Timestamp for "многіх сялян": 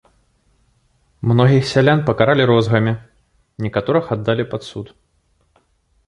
1.31-1.99